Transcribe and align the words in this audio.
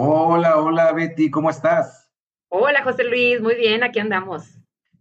Hola, 0.00 0.60
hola 0.60 0.92
Betty, 0.92 1.28
¿cómo 1.28 1.50
estás? 1.50 2.08
Hola 2.50 2.84
José 2.84 3.02
Luis, 3.02 3.40
muy 3.40 3.56
bien, 3.56 3.82
aquí 3.82 3.98
andamos. 3.98 4.44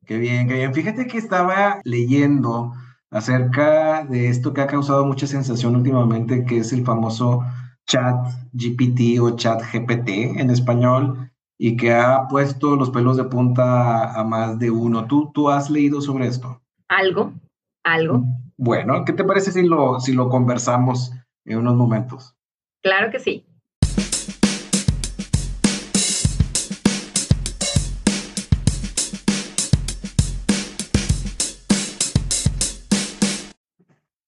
Qué 0.08 0.18
bien, 0.18 0.48
qué 0.48 0.56
bien. 0.56 0.74
Fíjate 0.74 1.06
que 1.06 1.20
estaba 1.20 1.80
leyendo 1.84 2.74
acerca 3.12 4.06
de 4.06 4.30
esto 4.30 4.56
que 4.56 4.62
ha 4.62 4.66
causado 4.66 5.06
mucha 5.06 5.28
sensación 5.28 5.76
últimamente, 5.76 6.46
que 6.46 6.58
es 6.58 6.74
el 6.74 6.84
famoso 6.84 7.44
chat 7.86 8.16
GPT 8.54 9.20
o 9.22 9.36
chat 9.36 9.62
GPT 9.72 10.40
en 10.40 10.50
español, 10.50 11.30
y 11.60 11.78
que 11.78 11.94
ha 11.94 12.28
puesto 12.28 12.76
los 12.76 12.90
pelos 12.90 13.18
de 13.18 13.26
punta 13.26 14.20
a, 14.20 14.24
más 14.24 14.58
de 14.58 14.72
uno. 14.72 15.06
¿Tú, 15.06 15.30
¿Tú 15.32 15.52
has 15.52 15.70
leído 15.70 16.02
sobre 16.02 16.26
esto? 16.26 16.60
Algo, 16.88 17.34
algo. 17.84 18.24
Bueno, 18.58 19.06
¿qué 19.06 19.14
te 19.14 19.24
parece 19.24 19.52
si 19.52 19.62
lo, 19.62 20.00
si 20.00 20.14
lo 20.14 20.28
conversamos 20.28 21.12
en 21.46 21.60
unos 21.60 21.76
momentos? 21.76 22.36
Claro 22.82 23.12
que 23.12 23.20
sí. 23.20 23.47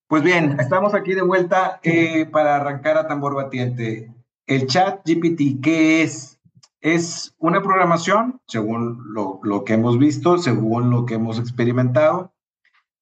Pues 0.10 0.24
bien, 0.24 0.60
estamos 0.60 0.96
aquí 0.96 1.14
de 1.14 1.22
vuelta 1.22 1.80
eh, 1.84 2.26
para 2.26 2.56
arrancar 2.56 2.98
a 2.98 3.08
tambor 3.08 3.36
batiente. 3.36 4.12
El 4.48 4.66
chat 4.66 5.08
GPT, 5.08 5.62
¿qué 5.62 6.02
es? 6.02 6.40
Es 6.82 7.36
una 7.38 7.62
programación, 7.62 8.42
según 8.48 9.04
lo, 9.14 9.64
que 9.64 9.74
hemos 9.74 10.00
visto, 10.00 10.40
según 10.40 10.90
lo 10.90 11.06
que 11.06 11.14
hemos 11.14 11.38
experimentado, 11.38 12.34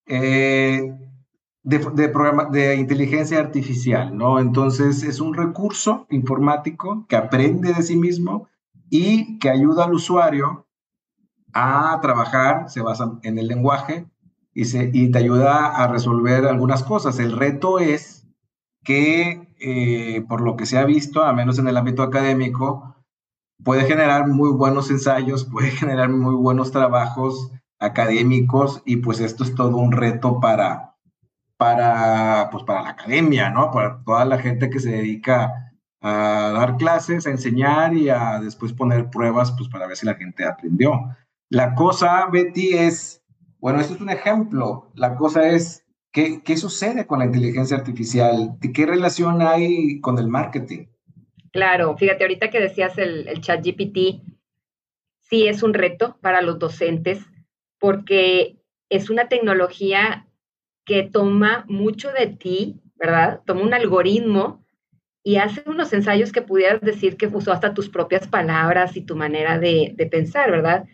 eh, 0.06 0.94
de, 1.64 2.76
inteligencia 2.78 3.40
artificial, 3.40 4.18
¿no? 4.18 4.40
Entonces 4.40 5.02
es 5.04 5.22
un 5.22 5.34
recurso 5.34 6.08
informático 6.10 7.05
que 7.08 7.16
aprende 7.16 7.72
de 7.72 7.84
sí 7.84 7.96
mismo 7.96 8.50
y 8.90 9.40
que 9.40 9.50
ayuda 9.50 9.86
al 9.86 9.94
usuario 9.94 10.68
a 11.54 11.98
trabajar, 12.02 12.70
se 12.70 12.82
basa 12.82 13.18
en 13.24 13.40
el 13.40 13.48
lenguaje, 13.48 14.08
y, 14.60 15.12
te 15.12 15.20
ayuda 15.20 15.68
a 15.68 15.88
resolver 15.88 16.46
algunas 16.46 16.84
cosas. 16.84 17.20
El 17.20 17.34
reto 17.34 17.77
es 17.77 18.27
que, 18.84 19.54
eh, 19.60 20.26
por 20.27 20.41
lo 20.41 20.55
que 20.55 20.66
se 20.66 20.80
ha 20.80 20.86
visto, 20.86 21.22
a 21.22 21.32
menos 21.34 21.60
en 21.60 21.68
el 21.68 21.77
ámbito 21.77 22.02
académico, 22.02 22.96
puede 23.64 23.86
generar 23.86 24.27
muy 24.27 24.49
buenos 24.49 24.90
ensayos, 24.90 25.46
puede 25.52 25.70
generar 25.70 26.10
muy 26.10 26.34
buenos 26.34 26.72
trabajos 26.72 27.52
académicos 27.80 28.82
y 28.84 28.98
pues 28.98 29.20
esto 29.20 29.44
es 29.44 29.54
todo 29.54 29.77
un 29.77 29.91
reto 29.91 30.40
para, 30.40 30.96
para, 31.58 32.49
pues 32.52 32.64
para 32.64 32.82
la 32.82 32.90
academia, 32.90 33.52
¿no? 33.52 33.70
Para 33.70 34.02
toda 34.04 34.26
la 34.26 34.40
gente 34.40 34.71
que 34.71 34.80
se 34.80 34.90
dedica 34.90 35.71
a 36.02 36.52
dar 36.55 36.77
clases, 36.77 37.27
a 37.27 37.30
enseñar 37.30 37.94
y 37.94 38.10
a 38.10 38.40
después 38.40 38.74
poner 38.74 39.12
pruebas, 39.12 39.52
pues 39.52 39.70
para 39.70 39.86
ver 39.86 39.98
si 39.98 40.08
la 40.08 40.16
gente 40.16 40.46
aprendió. 40.46 41.16
La 41.49 41.76
cosa, 41.76 42.26
Betty, 42.32 42.70
es 42.74 43.21
bueno, 43.68 43.82
esto 43.82 43.96
es 43.96 43.99
un 43.99 44.10
ejemplo. 44.10 44.90
La 44.96 45.18
cosa 45.18 45.49
es, 45.49 45.85
¿qué, 46.13 46.41
qué 46.41 46.55
sucede 46.55 47.05
con 47.05 47.20
la 47.20 47.26
inteligencia 47.26 47.76
artificial? 47.76 48.55
¿Qué 48.74 48.85
relación 48.85 49.41
hay 49.41 49.99
con 49.99 50.18
el 50.20 50.29
marketing? 50.29 50.85
Claro, 51.51 51.98
fíjate, 51.98 52.24
ahorita 52.24 52.49
que 52.49 52.62
decías 52.62 52.98
el, 52.98 53.27
el 53.27 53.41
chat 53.41 53.62
GPT, 53.62 54.21
sí 55.20 55.49
es 55.49 55.63
un 55.63 55.74
reto 55.74 56.15
para 56.21 56.41
los 56.41 56.59
docentes 56.59 57.20
porque 57.77 58.55
es 58.87 59.09
una 59.09 59.27
tecnología 59.27 60.29
que 60.85 61.04
toma 61.04 61.65
mucho 61.68 62.13
de 62.13 62.27
ti, 62.27 62.79
¿verdad? 62.96 63.41
Toma 63.46 63.63
un 63.63 63.74
algoritmo 63.74 64.63
y 65.24 65.35
hace 65.35 65.62
unos 65.66 65.91
ensayos 65.91 66.31
que 66.31 66.41
pudieras 66.41 66.79
decir 66.79 67.18
que 67.18 67.28
usó 67.28 67.52
hasta 67.52 67.74
tus 67.74 67.90
propias 67.90 68.29
palabras 68.29 68.96
y 68.96 69.02
tu 69.02 69.18
manera 69.18 69.59
de, 69.59 69.91
de 69.94 70.06
pensar, 70.06 70.52
¿verdad? 70.52 70.85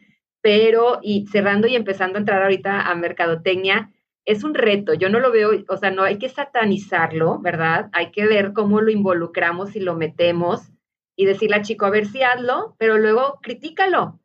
Pero 0.44 1.00
y 1.02 1.26
cerrando 1.28 1.68
y 1.68 1.76
empezando 1.78 2.18
a 2.18 2.20
entrar 2.20 2.44
ahorita 2.44 2.82
a 2.82 2.96
mercadotecnia, 2.96 3.92
es 4.26 4.44
un 4.44 4.54
reto, 4.54 4.94
yo 4.94 5.08
no 5.08 5.22
lo 5.22 5.32
veo, 5.32 5.52
o 5.70 5.78
sea, 5.78 5.90
no 5.90 6.04
hay 6.04 6.18
que 6.18 6.28
satanizarlo, 6.28 7.40
¿verdad? 7.40 7.90
Hay 7.94 8.12
que 8.12 8.28
ver 8.28 8.52
cómo 8.52 8.82
lo 8.82 8.92
involucramos 8.92 9.76
y 9.78 9.80
lo 9.80 9.96
metemos 9.96 10.70
y 11.16 11.26
decirle 11.26 11.56
a 11.56 11.62
chico, 11.62 11.86
a 11.86 11.92
ver 11.92 12.08
si 12.08 12.24
hazlo, 12.24 12.76
pero 12.78 12.98
luego 12.98 13.40
critícalo. 13.42 14.20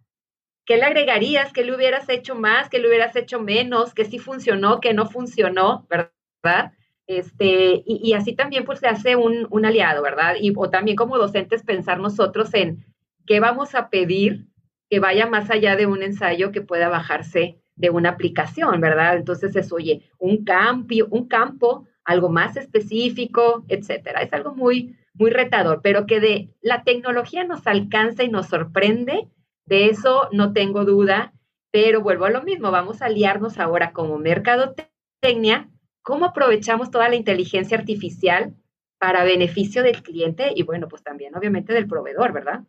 ¿Qué 0.66 0.76
le 0.76 0.84
agregarías? 0.84 1.52
¿Qué 1.52 1.62
le 1.62 1.74
hubieras 1.74 2.08
hecho 2.08 2.34
más? 2.34 2.68
¿Qué 2.68 2.80
le 2.80 2.88
hubieras 2.88 3.14
hecho 3.14 3.40
menos? 3.40 3.94
¿Qué 3.94 4.04
sí 4.04 4.18
funcionó? 4.18 4.80
¿Qué 4.80 4.94
no 4.94 5.06
funcionó? 5.06 5.86
¿Verdad? 5.88 6.72
Este, 7.06 7.84
y, 7.86 8.12
así 8.14 8.34
también 8.34 8.64
pues 8.64 8.80
se 8.80 8.88
hace 8.88 9.14
un, 9.14 9.46
un 9.50 9.64
aliado, 9.64 10.02
¿verdad? 10.02 10.34
Y, 10.40 10.52
o 10.56 10.68
también 10.68 10.96
como 10.96 11.16
docentes 11.16 11.62
pensar 11.62 12.00
nosotros 12.00 12.52
en 12.54 12.84
qué 13.24 13.38
vamos 13.38 13.76
a 13.76 13.88
pedir 13.88 14.47
que 14.90 15.00
vaya 15.00 15.26
más 15.26 15.50
allá 15.50 15.76
de 15.76 15.86
un 15.86 16.02
ensayo 16.02 16.52
que 16.52 16.62
pueda 16.62 16.88
bajarse 16.88 17.60
de 17.76 17.90
una 17.90 18.10
aplicación, 18.10 18.80
¿verdad? 18.80 19.16
Entonces 19.16 19.54
es, 19.54 19.72
oye, 19.72 20.02
un, 20.18 20.44
campo, 20.44 20.94
un 21.10 21.28
campo, 21.28 21.86
algo 22.04 22.28
más 22.28 22.56
específico, 22.56 23.64
etcétera. 23.68 24.22
Es 24.22 24.32
algo 24.32 24.54
muy, 24.54 24.96
muy 25.14 25.30
retador, 25.30 25.80
pero 25.82 26.06
que 26.06 26.20
de 26.20 26.48
la 26.60 26.82
tecnología 26.82 27.44
nos 27.44 27.66
alcanza 27.66 28.24
y 28.24 28.28
nos 28.28 28.48
sorprende, 28.48 29.28
de 29.66 29.86
eso 29.86 30.28
no 30.32 30.52
tengo 30.52 30.84
duda, 30.84 31.34
pero 31.70 32.00
vuelvo 32.00 32.24
a 32.24 32.30
lo 32.30 32.42
mismo, 32.42 32.70
vamos 32.70 33.02
a 33.02 33.06
aliarnos 33.06 33.58
ahora 33.58 33.92
como 33.92 34.18
mercadotecnia, 34.18 35.68
cómo 36.02 36.24
aprovechamos 36.24 36.90
toda 36.90 37.08
la 37.08 37.16
inteligencia 37.16 37.76
artificial 37.76 38.54
para 38.98 39.24
beneficio 39.24 39.82
del 39.82 40.02
cliente 40.02 40.52
y 40.54 40.62
bueno, 40.62 40.88
pues 40.88 41.02
también 41.02 41.36
obviamente 41.36 41.72
del 41.72 41.86
proveedor, 41.86 42.32
¿verdad? 42.32 42.64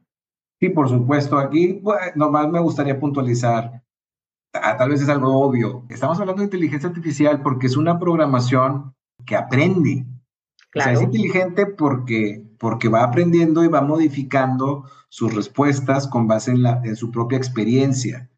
Sí, 0.59 0.69
por 0.69 0.89
supuesto. 0.89 1.37
Aquí 1.37 1.81
nomás 2.15 2.49
me 2.49 2.59
gustaría 2.59 2.99
puntualizar, 2.99 3.81
tal 4.51 4.89
vez 4.89 5.01
es 5.01 5.09
algo 5.09 5.39
obvio. 5.39 5.85
Estamos 5.89 6.19
hablando 6.19 6.41
de 6.41 6.45
inteligencia 6.45 6.89
artificial 6.89 7.41
porque 7.41 7.67
es 7.67 7.77
una 7.77 7.97
programación 7.97 8.93
que 9.25 9.35
aprende. 9.35 10.05
O 10.75 10.81
sea, 10.81 10.93
es 10.93 11.01
inteligente 11.01 11.65
porque, 11.65 12.45
porque 12.59 12.89
va 12.89 13.03
aprendiendo 13.03 13.63
y 13.63 13.67
va 13.67 13.81
modificando 13.81 14.85
sus 15.07 15.33
respuestas 15.33 16.07
con 16.07 16.27
base 16.27 16.51
en, 16.51 16.61
la, 16.61 16.81
en 16.83 16.95
su 16.95 17.09
propia 17.09 17.37
experiencia. 17.37 18.29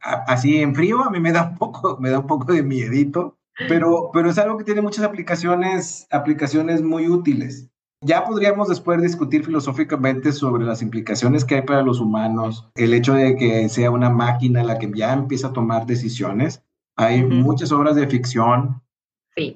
así 0.00 0.58
en 0.58 0.74
frío 0.74 1.02
a 1.02 1.10
mí 1.10 1.20
me 1.20 1.32
da 1.32 1.48
un 1.48 1.56
poco, 1.56 1.98
me 1.98 2.10
da 2.10 2.20
un 2.20 2.26
poco 2.26 2.52
de 2.52 2.62
miedito, 2.62 3.38
pero, 3.68 4.10
pero 4.12 4.30
es 4.30 4.38
algo 4.38 4.56
que 4.58 4.64
tiene 4.64 4.82
muchas 4.82 5.04
aplicaciones, 5.04 6.06
aplicaciones 6.10 6.82
muy 6.82 7.08
útiles. 7.08 7.71
Ya 8.04 8.24
podríamos 8.24 8.68
después 8.68 9.00
discutir 9.00 9.44
filosóficamente 9.44 10.32
sobre 10.32 10.64
las 10.64 10.82
implicaciones 10.82 11.44
que 11.44 11.54
hay 11.54 11.62
para 11.62 11.82
los 11.82 12.00
humanos, 12.00 12.68
el 12.74 12.94
hecho 12.94 13.14
de 13.14 13.36
que 13.36 13.68
sea 13.68 13.92
una 13.92 14.10
máquina 14.10 14.64
la 14.64 14.78
que 14.78 14.90
ya 14.92 15.12
empieza 15.12 15.48
a 15.48 15.52
tomar 15.52 15.86
decisiones. 15.86 16.64
Hay 16.96 17.24
muchas 17.24 17.70
obras 17.70 17.94
de 17.94 18.08
ficción, 18.08 18.82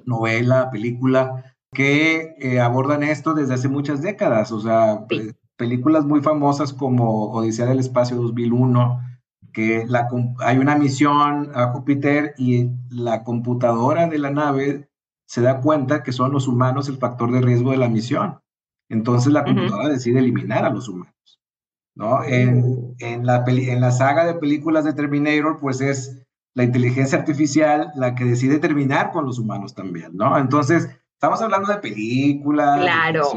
novela, 0.05 0.71
película, 0.71 1.55
que 1.73 2.35
eh, 2.39 2.61
abordan 2.61 3.03
esto 3.03 3.33
desde 3.33 3.55
hace 3.55 3.67
muchas 3.67 4.01
décadas. 4.01 4.53
O 4.53 4.61
sea, 4.61 5.05
películas 5.57 6.05
muy 6.05 6.21
famosas 6.21 6.71
como 6.71 7.33
Odisea 7.33 7.65
del 7.65 7.79
Espacio 7.79 8.15
2001, 8.15 9.01
que 9.51 9.85
la, 9.87 10.07
hay 10.39 10.57
una 10.57 10.77
misión 10.77 11.51
a 11.53 11.73
Júpiter 11.73 12.33
y 12.37 12.69
la 12.89 13.25
computadora 13.25 14.07
de 14.07 14.19
la 14.19 14.29
nave 14.29 14.87
se 15.27 15.41
da 15.41 15.61
cuenta 15.61 16.03
que 16.03 16.11
son 16.11 16.31
los 16.31 16.47
humanos 16.47 16.89
el 16.89 16.97
factor 16.97 17.31
de 17.31 17.41
riesgo 17.41 17.71
de 17.71 17.77
la 17.77 17.89
misión. 17.89 18.39
Entonces 18.89 19.33
la 19.33 19.43
computadora 19.43 19.89
decide 19.89 20.19
eliminar 20.19 20.65
a 20.65 20.69
los 20.69 20.87
humanos. 20.87 21.13
¿no? 21.95 22.23
En, 22.23 22.63
oh. 22.63 22.95
en, 22.99 23.25
la 23.25 23.43
en 23.47 23.81
la 23.81 23.91
saga 23.91 24.25
de 24.25 24.35
películas 24.35 24.85
de 24.85 24.93
Terminator, 24.93 25.59
pues 25.59 25.81
es 25.81 26.25
la 26.53 26.63
inteligencia 26.63 27.17
artificial 27.17 27.91
la 27.95 28.15
que 28.15 28.23
decide 28.23 28.59
terminar 28.59 29.11
con 29.11 29.25
los 29.25 29.39
humanos 29.39 29.73
también, 29.75 30.15
¿no? 30.15 30.37
Entonces, 30.37 30.89
estamos 31.13 31.41
hablando 31.41 31.71
de 31.71 31.79
películas, 31.79 32.81
claro. 32.81 33.27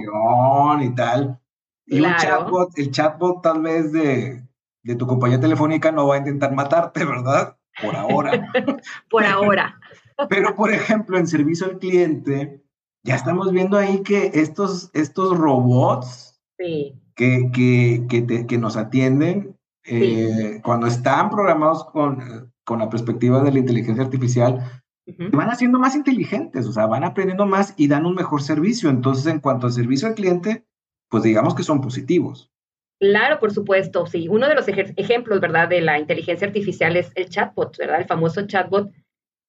de 0.78 0.84
y 0.84 0.94
tal. 0.94 1.40
Y 1.86 2.00
un 2.00 2.14
chatbot, 2.16 2.78
el 2.78 2.90
chatbot 2.90 3.42
tal 3.42 3.62
vez 3.62 3.92
de, 3.92 4.42
de 4.82 4.94
tu 4.94 5.06
compañía 5.06 5.40
telefónica 5.40 5.90
no 5.90 6.06
va 6.06 6.14
a 6.14 6.18
intentar 6.18 6.54
matarte, 6.54 7.04
¿verdad? 7.04 7.56
Por 7.82 7.96
ahora. 7.96 8.50
Por 9.10 9.24
ahora. 9.24 9.78
Pero, 10.28 10.54
por 10.54 10.72
ejemplo, 10.72 11.18
en 11.18 11.26
servicio 11.26 11.66
al 11.66 11.78
cliente, 11.78 12.62
ya 13.02 13.14
estamos 13.14 13.50
viendo 13.52 13.78
ahí 13.78 14.02
que 14.02 14.30
estos, 14.34 14.90
estos 14.94 15.36
robots 15.36 16.40
que, 16.58 16.94
que, 17.52 18.06
que, 18.08 18.46
que, 18.46 18.58
nos 18.58 18.76
atienden, 18.76 19.56
eh, 19.84 20.60
cuando 20.62 20.86
están 20.86 21.30
programados 21.30 21.84
con, 21.84 22.52
con 22.64 22.78
la 22.78 22.90
perspectiva 22.90 23.42
de 23.42 23.52
la 23.52 23.58
inteligencia 23.58 24.04
artificial, 24.04 24.82
van 25.32 25.50
haciendo 25.50 25.78
más 25.78 25.96
inteligentes, 25.96 26.66
o 26.66 26.72
sea, 26.72 26.86
van 26.86 27.04
aprendiendo 27.04 27.46
más 27.46 27.74
y 27.76 27.88
dan 27.88 28.06
un 28.06 28.14
mejor 28.14 28.42
servicio. 28.42 28.90
Entonces, 28.90 29.26
en 29.26 29.40
cuanto 29.40 29.66
al 29.66 29.72
servicio 29.72 30.08
al 30.08 30.14
cliente, 30.14 30.64
pues 31.08 31.22
digamos 31.22 31.54
que 31.54 31.62
son 31.62 31.80
positivos. 31.80 32.50
Claro, 33.00 33.40
por 33.40 33.50
supuesto, 33.50 34.06
sí. 34.06 34.28
Uno 34.28 34.46
de 34.46 34.54
los 34.54 34.68
ejemplos, 34.68 35.40
¿verdad?, 35.40 35.68
de 35.68 35.80
la 35.80 35.98
inteligencia 35.98 36.46
artificial 36.46 36.96
es 36.96 37.10
el 37.14 37.30
chatbot, 37.30 37.78
¿verdad? 37.78 38.00
El 38.00 38.06
famoso 38.06 38.46
chatbot 38.46 38.90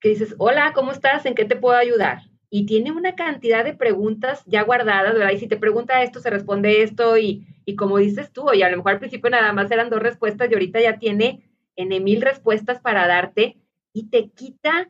que 0.01 0.09
dices, 0.09 0.35
hola, 0.39 0.73
¿cómo 0.73 0.91
estás? 0.91 1.25
¿En 1.25 1.35
qué 1.35 1.45
te 1.45 1.55
puedo 1.55 1.77
ayudar? 1.77 2.23
Y 2.49 2.65
tiene 2.65 2.91
una 2.91 3.15
cantidad 3.15 3.63
de 3.63 3.73
preguntas 3.73 4.43
ya 4.45 4.63
guardadas, 4.63 5.13
¿verdad? 5.13 5.31
Y 5.31 5.37
si 5.37 5.47
te 5.47 5.57
pregunta 5.57 6.03
esto, 6.03 6.19
se 6.19 6.29
responde 6.29 6.81
esto, 6.81 7.17
y, 7.17 7.47
Y 7.65 7.75
como 7.75 7.97
dices 7.97 8.31
tú, 8.33 8.49
oye, 8.49 8.63
a 8.65 8.69
lo 8.69 8.77
mejor 8.77 8.93
al 8.93 8.99
principio 8.99 9.29
nada 9.29 9.53
más 9.53 9.71
eran 9.71 9.89
dos 9.89 10.01
respuestas 10.01 10.49
y 10.49 10.53
ahorita 10.53 10.81
ya 10.81 10.97
tiene 10.97 11.47
en 11.77 12.03
mil 12.03 12.21
respuestas 12.21 12.81
para 12.81 13.07
darte 13.07 13.57
y 13.93 14.09
te 14.09 14.29
quita 14.31 14.89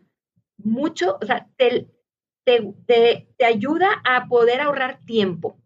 mucho, 0.58 1.18
o 1.22 1.26
sea, 1.26 1.48
te, 1.58 1.88
te, 2.46 2.74
te, 3.38 3.46
ayuda 3.46 4.02
a 4.04 4.28
poder 4.28 4.62
ahorrar 4.62 5.00
tiempo, 5.06 5.58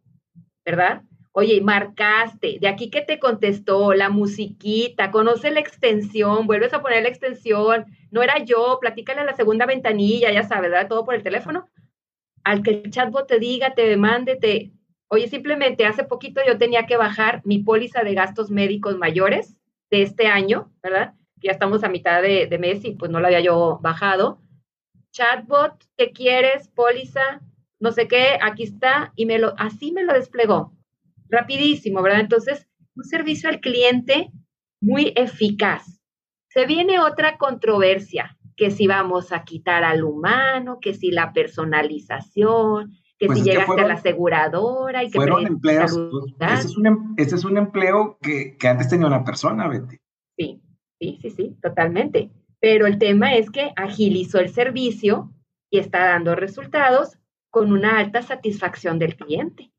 ¿verdad? 0.65 1.03
Oye, 1.37 1.59
marcaste, 1.59 2.59
de 2.61 2.67
aquí 2.69 2.89
que 2.89 3.01
te 3.01 3.19
contestó, 3.19 3.93
la 3.93 4.09
musiquita, 4.09 5.11
conoce 5.11 5.51
la 5.51 5.59
extensión, 5.59 6.47
vuelves 6.47 6.73
a 6.73 6.81
poner 6.81 7.03
la 7.03 7.09
extensión, 7.09 7.85
no 8.09 8.23
era 8.23 8.43
yo, 8.45 8.77
platícale 8.79 9.19
a 9.19 9.25
la 9.25 9.35
segunda 9.35 9.65
ventanilla, 9.65 10.31
ya 10.31 10.43
sabes, 10.43 10.71
¿verdad? 10.71 10.87
Todo 10.87 11.03
por 11.03 11.13
el 11.13 11.23
teléfono. 11.23 11.69
Al 12.45 12.63
que 12.63 12.71
el 12.71 12.89
chatbot 12.89 13.27
te 13.27 13.39
diga, 13.39 13.73
te 13.73 13.97
mande, 13.97 14.37
te... 14.37 14.71
Oye, 15.09 15.27
simplemente 15.27 15.85
hace 15.85 16.05
poquito 16.05 16.41
yo 16.47 16.57
tenía 16.57 16.85
que 16.85 16.95
bajar 16.95 17.41
mi 17.43 17.59
póliza 17.59 18.03
de 18.03 18.13
gastos 18.13 18.49
médicos 18.49 18.97
mayores 18.97 19.57
de 19.91 20.03
este 20.03 20.27
año, 20.27 20.71
¿verdad? 20.81 21.15
Ya 21.35 21.51
estamos 21.51 21.83
a 21.83 21.89
mitad 21.89 22.21
de, 22.21 22.47
de 22.47 22.57
mes 22.57 22.85
y 22.85 22.91
pues 22.91 23.11
no 23.11 23.19
lo 23.19 23.27
había 23.27 23.41
yo 23.41 23.79
bajado 23.81 24.39
chatbot, 25.15 25.81
¿qué 25.95 26.11
quieres? 26.11 26.67
Póliza, 26.67 27.41
no 27.79 27.93
sé 27.93 28.07
qué, 28.09 28.37
aquí 28.41 28.63
está, 28.63 29.13
y 29.15 29.25
me 29.25 29.39
lo, 29.39 29.53
así 29.57 29.93
me 29.93 30.03
lo 30.03 30.13
desplegó, 30.13 30.74
rapidísimo, 31.29 32.01
¿verdad? 32.01 32.21
Entonces, 32.21 32.67
un 32.95 33.03
servicio 33.03 33.49
al 33.49 33.59
cliente 33.59 34.31
muy 34.81 35.13
eficaz. 35.15 36.01
Se 36.49 36.65
viene 36.65 36.99
otra 36.99 37.37
controversia, 37.37 38.37
que 38.55 38.71
si 38.71 38.87
vamos 38.87 39.31
a 39.31 39.43
quitar 39.43 39.83
al 39.83 40.03
humano, 40.03 40.79
que 40.79 40.93
si 40.93 41.11
la 41.11 41.33
personalización, 41.33 42.91
que 43.17 43.27
pues 43.27 43.39
si 43.39 43.45
llegaste 43.45 43.81
a 43.81 43.87
la 43.87 43.93
aseguradora 43.95 45.03
y 45.03 45.11
que 45.11 45.17
fueron 45.17 45.45
empleos. 45.45 45.91
Ese 46.39 46.67
es, 46.67 46.77
un, 46.77 46.85
em, 46.85 47.13
ese 47.17 47.35
es 47.35 47.43
un 47.43 47.57
empleo 47.57 48.17
que, 48.21 48.55
que 48.57 48.67
antes 48.67 48.87
tenía 48.87 49.07
una 49.07 49.23
persona, 49.23 49.67
Betty. 49.67 49.97
Sí, 50.37 50.61
sí, 50.99 51.19
sí, 51.21 51.29
sí, 51.31 51.57
totalmente 51.61 52.31
pero 52.65 52.87
el 52.87 52.97
tema 52.97 53.35
es 53.35 53.51
que 53.51 53.73
agilizó 53.75 54.39
el 54.39 54.49
servicio 54.49 55.31
y 55.69 55.77
está 55.77 56.05
dando 56.05 56.33
resultados 56.33 57.19
con 57.51 57.71
una 57.71 57.99
alta 57.99 58.23
satisfacción 58.23 58.97
del 58.97 59.15
cliente. 59.15 59.71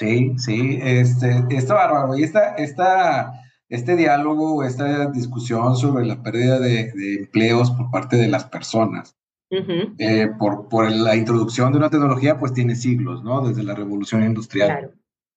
Sí, 0.00 0.32
sí, 0.38 0.78
este, 0.82 1.44
está 1.50 1.74
bárbaro. 1.74 2.16
Y 2.16 2.22
esta, 2.22 2.54
esta, 2.54 3.34
este 3.68 3.96
diálogo, 3.96 4.64
esta 4.64 5.10
discusión 5.10 5.76
sobre 5.76 6.06
la 6.06 6.22
pérdida 6.22 6.58
de, 6.58 6.90
empleos 7.18 7.70
por 7.70 7.90
parte 7.90 8.16
de 8.16 8.28
las 8.28 8.46
personas, 8.46 9.14
eh, 9.50 10.28
por, 10.38 10.68
por 10.68 10.90
la 10.90 11.16
introducción 11.16 11.72
de 11.72 11.78
una 11.78 11.90
tecnología, 11.90 12.38
pues 12.38 12.54
tiene 12.54 12.76
siglos, 12.76 13.22
¿no? 13.22 13.46
Desde 13.46 13.62
la 13.62 13.74
revolución 13.74 14.24
industrial. 14.24 14.68
Claro. 14.68 14.92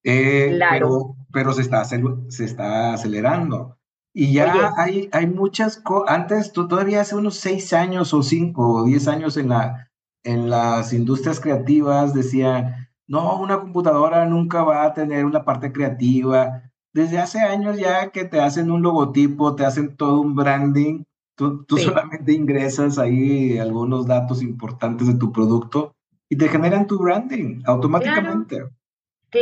Eh, 0.06 0.54
claro. 0.56 0.71
Pero, 0.71 1.15
pero 1.33 1.54
se, 1.54 1.62
está, 1.62 1.83
se 1.83 2.45
está 2.45 2.94
acelerando. 2.94 3.77
Y 4.13 4.31
ya 4.31 4.71
hay, 4.77 5.10
hay 5.12 5.27
muchas 5.27 5.77
cosas, 5.77 6.15
antes 6.15 6.54
todavía 6.54 7.01
hace 7.01 7.15
unos 7.15 7.36
seis 7.36 7.74
años 7.74 8.13
o 8.13 8.24
cinco 8.24 8.75
o 8.75 8.86
diez 8.86 9.10
años 9.10 9.36
en, 9.36 9.50
la, 9.50 9.92
en 10.24 10.50
las 10.50 10.94
industrias 10.94 11.42
creativas 11.42 12.13
decían, 12.13 12.82
no, 13.07 13.39
una 13.39 13.59
computadora 13.59 14.25
nunca 14.25 14.63
va 14.63 14.83
a 14.83 14.94
tener 14.94 15.25
una 15.25 15.44
parte 15.44 15.71
creativa. 15.71 16.63
Desde 16.94 17.19
hace 17.19 17.39
años 17.39 17.77
ya 17.77 18.09
que 18.11 18.25
te 18.25 18.39
hacen 18.39 18.71
un 18.71 18.81
logotipo, 18.81 19.55
te 19.55 19.65
hacen 19.65 19.95
todo 19.95 20.21
un 20.21 20.35
branding, 20.35 21.03
tú, 21.35 21.63
tú 21.65 21.77
solamente 21.77 22.33
ingresas 22.33 23.00
ahí 23.00 23.57
algunos 23.57 24.05
datos 24.05 24.41
importantes 24.41 25.07
de 25.07 25.15
tu 25.15 25.31
producto 25.31 25.95
y 26.29 26.38
te 26.38 26.47
generan 26.47 26.88
tu 26.88 27.00
branding 27.00 27.61
automáticamente. 27.65 28.63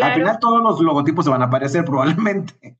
Al 0.02 0.14
final 0.14 0.40
todos 0.40 0.62
los 0.62 0.80
logotipos 0.80 1.26
se 1.26 1.32
van 1.32 1.42
a 1.42 1.46
aparecer 1.46 1.84
probablemente 1.86 2.78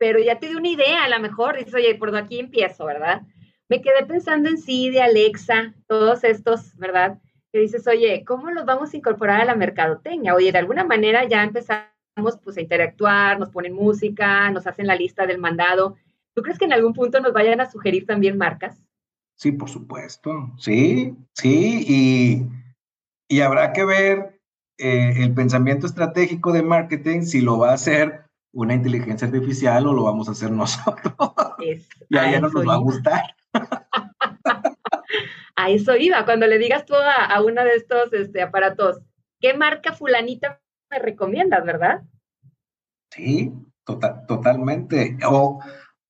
pero 0.00 0.18
ya 0.18 0.38
te 0.38 0.48
di 0.48 0.54
una 0.54 0.68
idea, 0.68 1.04
a 1.04 1.10
lo 1.10 1.20
mejor 1.20 1.58
dices, 1.58 1.74
oye, 1.74 1.94
por 1.94 2.16
aquí 2.16 2.40
empiezo, 2.40 2.86
¿verdad? 2.86 3.20
Me 3.68 3.82
quedé 3.82 4.06
pensando 4.06 4.48
en 4.48 4.56
sí, 4.56 4.88
de 4.88 5.02
Alexa, 5.02 5.74
todos 5.86 6.24
estos, 6.24 6.74
¿verdad? 6.78 7.18
Que 7.52 7.60
dices, 7.60 7.86
oye, 7.86 8.24
¿cómo 8.24 8.50
los 8.50 8.64
vamos 8.64 8.92
a 8.92 8.96
incorporar 8.96 9.40
a 9.40 9.44
la 9.44 9.56
mercadotecnia? 9.56 10.34
Oye, 10.34 10.52
de 10.52 10.58
alguna 10.58 10.84
manera 10.84 11.26
ya 11.28 11.42
empezamos 11.42 12.38
pues 12.42 12.56
a 12.56 12.60
interactuar, 12.60 13.38
nos 13.38 13.50
ponen 13.50 13.72
música, 13.72 14.50
nos 14.50 14.66
hacen 14.66 14.86
la 14.86 14.94
lista 14.94 15.26
del 15.26 15.38
mandado. 15.38 15.96
¿Tú 16.34 16.42
crees 16.42 16.58
que 16.58 16.64
en 16.64 16.72
algún 16.72 16.92
punto 16.92 17.20
nos 17.20 17.32
vayan 17.32 17.60
a 17.60 17.70
sugerir 17.70 18.06
también 18.06 18.38
marcas? 18.38 18.80
Sí, 19.36 19.52
por 19.52 19.68
supuesto. 19.68 20.52
Sí, 20.58 21.16
sí, 21.34 21.84
y, 21.88 22.46
y 23.26 23.40
habrá 23.40 23.72
que 23.72 23.84
ver 23.84 24.40
eh, 24.78 25.24
el 25.24 25.34
pensamiento 25.34 25.86
estratégico 25.86 26.52
de 26.52 26.62
marketing 26.62 27.22
si 27.22 27.40
lo 27.40 27.58
va 27.58 27.70
a 27.70 27.74
hacer 27.74 28.24
una 28.52 28.74
inteligencia 28.74 29.26
artificial 29.26 29.86
o 29.86 29.92
lo 29.92 30.04
vamos 30.04 30.28
a 30.28 30.32
hacer 30.32 30.50
nosotros. 30.52 31.14
y 32.08 32.16
a 32.16 32.28
ella 32.28 32.40
no 32.40 32.48
nos 32.48 32.66
va 32.66 32.74
a 32.74 32.78
gustar. 32.78 33.22
A 35.60 35.68
eso 35.68 35.94
iba, 35.94 36.24
cuando 36.24 36.46
le 36.46 36.58
digas 36.58 36.86
tú 36.86 36.94
a, 36.94 37.42
uno 37.42 37.62
de 37.62 37.74
estos 37.74 38.12
este, 38.14 38.40
aparatos, 38.40 39.00
¿qué 39.40 39.54
marca 39.54 39.92
fulanita 39.92 40.60
me 40.90 40.98
recomiendas, 40.98 41.64
verdad? 41.64 42.02
Sí, 43.10 43.52
tota-, 43.84 44.24
totalmente. 44.26 45.18
O, 45.28 45.60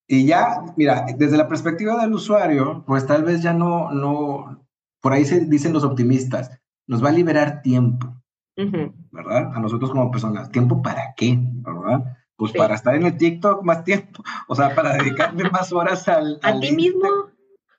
y 0.06 0.26
ya, 0.26 0.62
mira, 0.76 1.04
desde 1.16 1.36
la 1.36 1.48
perspectiva 1.48 2.00
del 2.00 2.12
usuario, 2.12 2.84
pues 2.86 3.06
tal 3.06 3.24
vez 3.24 3.42
ya 3.42 3.52
no, 3.52 3.90
no, 3.90 4.66
por 5.00 5.12
ahí 5.12 5.24
se 5.24 5.40
dicen 5.40 5.72
los 5.72 5.84
optimistas, 5.84 6.60
nos 6.86 7.02
va 7.04 7.08
a 7.08 7.12
liberar 7.12 7.62
tiempo, 7.62 8.22
¿verdad? 8.56 9.50
A 9.54 9.60
nosotros 9.60 9.90
como 9.90 10.10
personas, 10.10 10.50
¿tiempo 10.50 10.80
para 10.80 11.14
qué? 11.16 11.38
¿Verdad? 11.40 12.16
Pues 12.36 12.52
para 12.52 12.74
estar 12.76 12.94
en 12.94 13.04
el 13.04 13.16
TikTok 13.16 13.64
más 13.64 13.84
tiempo, 13.84 14.22
o 14.46 14.54
sea, 14.54 14.74
para 14.74 14.94
dedicarme 14.94 15.50
más 15.50 15.72
horas 15.72 16.08
al... 16.08 16.38
¿A 16.42 16.58
ti 16.58 16.72
mismo? 16.72 17.29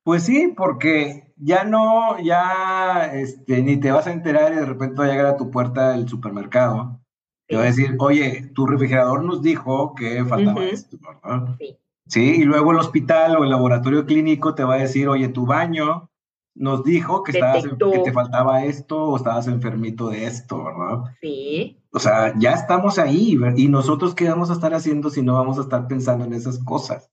Pues 0.04 0.24
sí, 0.24 0.54
porque 0.56 1.34
ya 1.38 1.64
no, 1.64 2.20
ya, 2.20 3.12
este, 3.14 3.62
ni 3.62 3.78
te 3.78 3.92
vas 3.92 4.08
a 4.08 4.14
enterar 4.14 4.54
y 4.54 4.58
de 4.58 4.66
repente 4.66 5.00
va 5.00 5.06
a 5.06 5.10
llegar 5.10 5.26
a 5.28 5.38
tu 5.38 5.52
puerta 5.52 5.96
el 5.96 6.08
supermercado. 6.08 7.00
Te 7.48 7.56
va 7.58 7.64
a 7.64 7.66
decir, 7.66 7.96
oye, 8.00 8.50
tu 8.54 8.66
refrigerador 8.66 9.24
nos 9.24 9.42
dijo 9.42 9.94
que 9.94 10.24
faltaba 10.24 10.64
esto, 10.66 10.98
¿verdad? 11.00 11.56
Sí. 11.60 11.78
Sí, 12.08 12.42
y 12.42 12.44
luego 12.44 12.72
el 12.72 12.80
hospital 12.80 13.38
o 13.38 13.44
el 13.44 13.50
laboratorio 13.50 14.06
clínico 14.06 14.54
te 14.56 14.64
va 14.64 14.76
a 14.76 14.80
decir, 14.80 15.08
oye, 15.08 15.30
tu 15.30 15.46
baño 15.46 16.10
nos 16.54 16.84
dijo 16.84 17.24
que, 17.24 17.32
estabas, 17.32 17.64
que 17.64 18.00
te 18.00 18.12
faltaba 18.12 18.66
esto 18.66 19.04
o 19.06 19.16
estabas 19.16 19.48
enfermito 19.48 20.10
de 20.10 20.26
esto, 20.26 20.64
¿verdad? 20.64 21.16
Sí. 21.22 21.78
O 21.94 22.00
sea, 22.00 22.34
ya 22.38 22.52
estamos 22.52 23.00
ahí 23.00 23.38
y 23.56 23.68
nosotros 23.68 24.14
qué 24.14 24.28
vamos 24.28 24.50
a 24.50 24.54
estar 24.54 24.74
haciendo 24.74 25.10
si 25.10 25.22
no 25.22 25.36
vamos 25.36 25.58
a 25.58 25.62
estar 25.62 25.88
pensando 25.88 26.26
en 26.26 26.34
esas 26.34 26.60
cosas. 26.60 27.10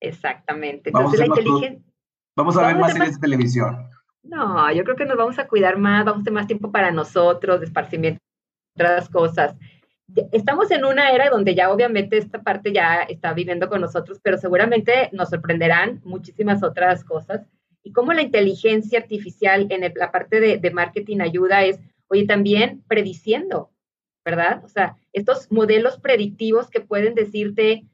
Exactamente. 0.00 0.90
Entonces 0.90 1.20
la 1.20 1.26
inteligencia... 1.26 1.89
Vamos 2.40 2.56
a 2.56 2.66
ver 2.68 2.76
más 2.78 2.94
series 2.94 3.16
de 3.16 3.20
televisión. 3.20 3.86
No, 4.22 4.72
yo 4.72 4.82
creo 4.82 4.96
que 4.96 5.04
nos 5.04 5.18
vamos 5.18 5.38
a 5.38 5.46
cuidar 5.46 5.76
más, 5.76 6.06
vamos 6.06 6.22
a 6.22 6.24
tener 6.24 6.40
más 6.40 6.46
tiempo 6.46 6.72
para 6.72 6.90
nosotros, 6.90 7.60
de 7.60 7.66
esparcimiento, 7.66 8.18
otras 8.74 9.10
cosas. 9.10 9.54
Estamos 10.32 10.70
en 10.70 10.86
una 10.86 11.10
era 11.10 11.28
donde 11.28 11.54
ya 11.54 11.70
obviamente 11.70 12.16
esta 12.16 12.40
parte 12.40 12.72
ya 12.72 13.02
está 13.02 13.34
viviendo 13.34 13.68
con 13.68 13.82
nosotros, 13.82 14.20
pero 14.22 14.38
seguramente 14.38 15.10
nos 15.12 15.28
sorprenderán 15.28 16.00
muchísimas 16.02 16.62
otras 16.62 17.04
cosas 17.04 17.42
y 17.82 17.92
cómo 17.92 18.14
la 18.14 18.22
inteligencia 18.22 19.00
artificial 19.00 19.66
en 19.68 19.92
la 19.94 20.10
parte 20.10 20.40
de, 20.40 20.70
marketing 20.70 21.20
ayuda 21.20 21.64
es, 21.64 21.78
oye, 22.08 22.26
también 22.26 22.82
prediciendo, 22.88 23.70
¿verdad? 24.24 24.64
O 24.64 24.68
sea, 24.68 24.96
estos 25.12 25.52
modelos 25.52 25.98
predictivos 25.98 26.70
que 26.70 26.80
pueden 26.80 27.14
decirte, 27.14 27.84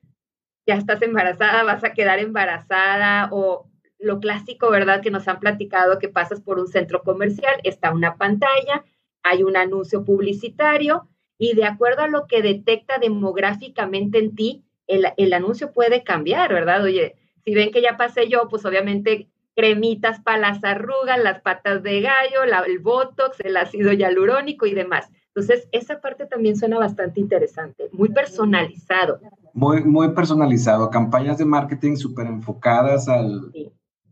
ya 0.68 0.76
estás 0.76 1.02
embarazada, 1.02 1.64
vas 1.64 1.82
a 1.82 1.94
quedar 1.94 2.20
embarazada, 2.20 3.28
o 3.32 3.68
lo 3.98 4.20
clásico, 4.20 4.70
¿verdad? 4.70 5.00
Que 5.00 5.10
nos 5.10 5.28
han 5.28 5.40
platicado 5.40 5.98
que 5.98 6.08
pasas 6.08 6.40
por 6.40 6.58
un 6.58 6.68
centro 6.68 7.02
comercial, 7.02 7.54
está 7.64 7.92
una 7.92 8.16
pantalla, 8.16 8.84
hay 9.22 9.42
un 9.42 9.56
anuncio 9.56 10.04
publicitario, 10.04 11.08
y 11.38 11.54
de 11.54 11.64
acuerdo 11.64 12.02
a 12.02 12.08
lo 12.08 12.26
que 12.26 12.42
detecta 12.42 12.98
demográficamente 12.98 14.18
en 14.18 14.34
ti, 14.34 14.64
el, 14.86 15.06
el 15.16 15.32
anuncio 15.32 15.72
puede 15.72 16.02
cambiar, 16.02 16.52
¿verdad? 16.52 16.82
Oye, 16.82 17.16
si 17.44 17.54
ven 17.54 17.70
que 17.70 17.82
ya 17.82 17.96
pasé 17.96 18.28
yo, 18.28 18.48
pues 18.48 18.64
obviamente 18.64 19.28
cremitas 19.56 20.20
para 20.20 20.38
las 20.38 20.62
arrugas, 20.62 21.18
las 21.22 21.40
patas 21.40 21.82
de 21.82 22.02
gallo, 22.02 22.42
el 22.66 22.78
botox, 22.78 23.40
el 23.40 23.56
ácido 23.56 23.92
hialurónico 23.92 24.66
y 24.66 24.74
demás. 24.74 25.10
Entonces, 25.28 25.68
esa 25.72 26.00
parte 26.00 26.26
también 26.26 26.56
suena 26.56 26.78
bastante 26.78 27.20
interesante, 27.20 27.88
muy 27.92 28.10
personalizado. 28.10 29.20
Muy, 29.52 29.82
muy 29.84 30.10
personalizado, 30.12 30.90
campañas 30.90 31.38
de 31.38 31.46
marketing 31.46 31.96
súper 31.96 32.26
enfocadas 32.26 33.08
al, 33.08 33.50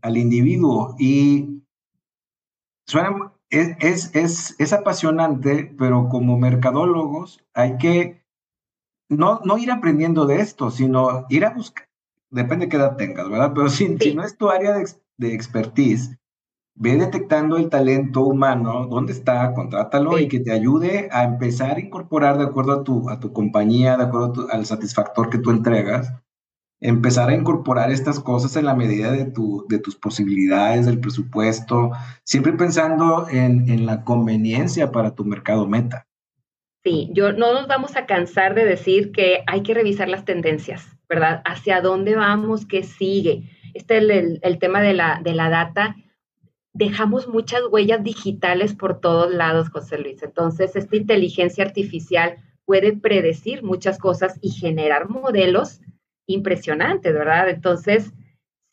al 0.05 0.17
individuo. 0.17 0.95
Y 0.99 1.63
suena, 2.85 3.33
es, 3.49 3.75
es, 3.79 4.15
es, 4.15 4.55
es, 4.59 4.73
apasionante, 4.73 5.73
pero 5.77 6.09
como 6.09 6.37
mercadólogos 6.37 7.43
hay 7.53 7.77
que 7.77 8.23
no, 9.09 9.41
no 9.43 9.57
ir 9.57 9.71
aprendiendo 9.71 10.27
de 10.27 10.41
esto, 10.41 10.69
sino 10.69 11.25
ir 11.29 11.45
a 11.45 11.51
buscar, 11.51 11.89
depende 12.29 12.65
de 12.65 12.69
qué 12.69 12.77
edad 12.77 12.97
tengas, 12.97 13.29
¿verdad? 13.29 13.51
Pero 13.55 13.69
si, 13.69 13.97
si 13.97 14.13
no 14.13 14.23
es 14.23 14.37
tu 14.37 14.49
área 14.49 14.73
de, 14.73 14.87
de 15.17 15.33
expertise, 15.33 16.19
ve 16.75 16.97
detectando 16.97 17.57
el 17.57 17.69
talento 17.69 18.21
humano, 18.21 18.85
dónde 18.85 19.13
está, 19.13 19.53
contrátalo 19.53 20.19
y 20.19 20.27
que 20.27 20.39
te 20.39 20.51
ayude 20.51 21.09
a 21.11 21.23
empezar 21.23 21.77
a 21.77 21.79
incorporar 21.79 22.37
de 22.37 22.43
acuerdo 22.43 22.73
a 22.73 22.83
tu, 22.83 23.09
a 23.09 23.19
tu 23.19 23.33
compañía, 23.33 23.97
de 23.97 24.03
acuerdo 24.03 24.47
al 24.51 24.65
satisfactor 24.67 25.29
que 25.29 25.39
tú 25.39 25.49
entregas, 25.49 26.13
empezar 26.87 27.29
a 27.29 27.35
incorporar 27.35 27.91
estas 27.91 28.19
cosas 28.19 28.55
en 28.55 28.65
la 28.65 28.75
medida 28.75 29.11
de, 29.11 29.25
tu, 29.25 29.65
de 29.69 29.79
tus 29.79 29.95
posibilidades, 29.95 30.85
del 30.85 30.99
presupuesto, 30.99 31.91
siempre 32.23 32.53
pensando 32.53 33.27
en, 33.29 33.69
en 33.69 33.85
la 33.85 34.03
conveniencia 34.03 34.91
para 34.91 35.15
tu 35.15 35.25
mercado 35.25 35.67
meta. 35.67 36.07
Sí, 36.83 37.09
yo 37.13 37.33
no 37.33 37.53
nos 37.53 37.67
vamos 37.67 37.95
a 37.95 38.05
cansar 38.05 38.53
de 38.53 38.65
decir 38.65 39.11
que 39.11 39.43
hay 39.47 39.63
que 39.63 39.73
revisar 39.73 40.07
las 40.07 40.25
tendencias, 40.25 40.85
¿verdad? 41.09 41.41
Hacia 41.45 41.81
dónde 41.81 42.15
vamos, 42.15 42.65
qué 42.65 42.83
sigue. 42.83 43.49
Este 43.73 43.97
es 43.97 44.03
el, 44.03 44.39
el 44.43 44.59
tema 44.59 44.81
de 44.81 44.93
la, 44.93 45.19
de 45.23 45.33
la 45.33 45.49
data 45.49 45.95
dejamos 46.75 47.29
muchas 47.29 47.61
huellas 47.71 48.03
digitales 48.03 48.75
por 48.75 48.99
todos 48.99 49.33
lados, 49.33 49.69
José 49.69 49.97
Luis. 49.97 50.21
Entonces, 50.21 50.75
esta 50.75 50.97
inteligencia 50.97 51.63
artificial 51.63 52.35
puede 52.65 52.91
predecir 52.97 53.63
muchas 53.63 53.97
cosas 53.97 54.37
y 54.41 54.51
generar 54.51 55.09
modelos 55.09 55.79
impresionantes, 56.25 57.13
¿verdad? 57.13 57.49
Entonces, 57.49 58.13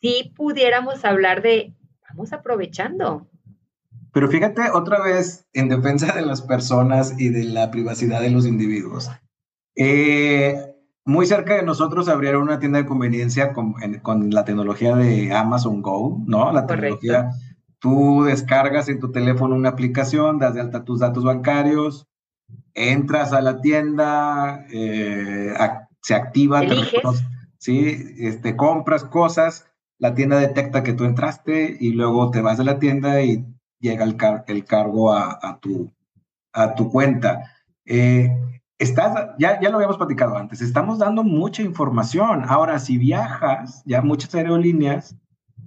si 0.00 0.32
pudiéramos 0.36 1.04
hablar 1.04 1.42
de, 1.42 1.74
vamos 2.08 2.32
aprovechando. 2.32 3.28
Pero 4.12 4.28
fíjate 4.28 4.62
otra 4.72 5.02
vez 5.02 5.46
en 5.52 5.68
defensa 5.68 6.14
de 6.14 6.22
las 6.22 6.42
personas 6.42 7.18
y 7.18 7.30
de 7.30 7.44
la 7.44 7.70
privacidad 7.70 8.20
de 8.20 8.30
los 8.30 8.46
individuos. 8.46 9.10
Eh, 9.74 10.54
muy 11.04 11.26
cerca 11.26 11.56
de 11.56 11.62
nosotros 11.62 12.08
abrieron 12.08 12.42
una 12.42 12.58
tienda 12.58 12.78
de 12.78 12.86
conveniencia 12.86 13.52
con, 13.52 13.74
la 14.30 14.44
tecnología 14.44 14.94
de 14.94 15.32
Amazon 15.32 15.82
Go, 15.82 16.22
¿no? 16.26 16.52
La 16.52 16.66
tecnología 16.66 17.30
Tú 17.82 18.22
descargas 18.22 18.88
en 18.88 19.00
tu 19.00 19.10
teléfono 19.10 19.56
una 19.56 19.70
aplicación, 19.70 20.38
das 20.38 20.54
de 20.54 20.60
alta 20.60 20.84
tus 20.84 21.00
datos 21.00 21.24
bancarios, 21.24 22.06
entras 22.74 23.32
a 23.32 23.40
la 23.40 23.60
tienda, 23.60 24.64
eh, 24.70 25.52
se 26.00 26.14
activa, 26.14 26.62
¿sí? 27.62 28.16
este, 28.18 28.56
compras 28.56 29.04
cosas, 29.04 29.66
la 29.98 30.14
tienda 30.14 30.38
detecta 30.38 30.82
que 30.82 30.92
tú 30.92 31.04
entraste 31.04 31.76
y 31.78 31.92
luego 31.92 32.30
te 32.30 32.40
vas 32.40 32.58
de 32.58 32.64
la 32.64 32.78
tienda 32.78 33.22
y 33.22 33.46
llega 33.78 34.04
el, 34.04 34.16
el 34.46 34.64
cargo 34.64 35.12
a, 35.12 35.58
tu, 35.60 35.90
a 36.52 36.74
tu 36.74 36.90
cuenta. 36.90 37.52
Eh, 37.84 38.28
estás, 38.78 39.30
ya, 39.38 39.60
ya 39.60 39.70
lo 39.70 39.76
habíamos 39.76 39.96
platicado 39.96 40.36
antes, 40.36 40.60
estamos 40.60 40.98
dando 40.98 41.22
mucha 41.22 41.62
información. 41.62 42.44
Ahora, 42.48 42.78
si 42.78 42.98
viajas, 42.98 43.82
ya 43.86 44.02
muchas 44.02 44.34
aerolíneas 44.34 45.16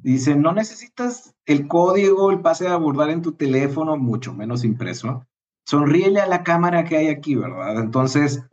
Dice, 0.06 0.36
no 0.36 0.54
necesitas 0.54 1.34
el 1.48 1.68
código, 1.68 2.30
el 2.30 2.42
pase 2.42 2.66
de 2.66 2.70
abordar 2.70 3.10
en 3.10 3.24
tu 3.24 3.32
teléfono, 3.32 3.98
mucho 3.98 4.36
menos 4.36 4.64
impreso. 4.64 5.26
Sonríele 5.66 6.20
a 6.20 6.28
la 6.28 6.44
cámara 6.44 6.84
que 6.84 6.96
hay 6.96 7.08
aquí, 7.08 7.34
¿verdad? 7.34 7.80
Entonces, 7.80 8.46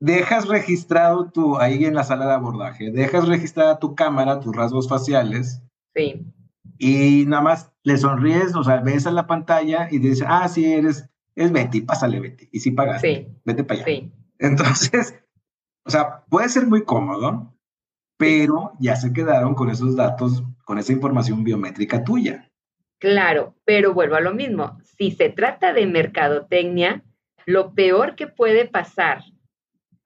dejas 0.00 0.48
registrado 0.48 1.30
tu, 1.30 1.58
ahí 1.58 1.84
en 1.84 1.94
la 1.94 2.04
sala 2.04 2.26
de 2.26 2.32
abordaje, 2.32 2.90
dejas 2.90 3.28
registrada 3.28 3.78
tu 3.78 3.94
cámara, 3.94 4.40
tus 4.40 4.56
rasgos 4.56 4.88
faciales. 4.88 5.62
Sí. 5.94 6.26
Y 6.78 7.26
nada 7.26 7.42
más 7.42 7.72
le 7.84 7.98
sonríes, 7.98 8.56
o 8.56 8.64
sea, 8.64 8.80
ves 8.80 9.06
a 9.06 9.10
la 9.10 9.26
pantalla 9.26 9.88
y 9.90 9.98
dices, 9.98 10.26
ah, 10.26 10.48
sí, 10.48 10.72
eres, 10.72 11.08
es 11.34 11.52
Betty, 11.52 11.82
pásale 11.82 12.18
Betty. 12.18 12.48
Y 12.50 12.60
sí 12.60 12.70
pagaste, 12.70 13.14
sí. 13.14 13.36
vete 13.44 13.62
para 13.62 13.82
allá. 13.82 13.84
Sí. 13.84 14.12
Entonces, 14.38 15.14
o 15.84 15.90
sea, 15.90 16.24
puede 16.30 16.48
ser 16.48 16.66
muy 16.66 16.84
cómodo, 16.84 17.54
pero 18.16 18.72
ya 18.80 18.96
se 18.96 19.12
quedaron 19.12 19.54
con 19.54 19.70
esos 19.70 19.96
datos 19.96 20.42
con 20.64 20.78
esa 20.78 20.92
información 20.92 21.44
biométrica 21.44 22.04
tuya. 22.04 22.50
Claro, 22.98 23.54
pero 23.64 23.92
vuelvo 23.92 24.14
a 24.14 24.20
lo 24.20 24.32
mismo. 24.32 24.78
Si 24.84 25.10
se 25.10 25.30
trata 25.30 25.72
de 25.72 25.86
mercadotecnia, 25.86 27.02
lo 27.44 27.74
peor 27.74 28.14
que 28.14 28.26
puede 28.26 28.66
pasar 28.66 29.22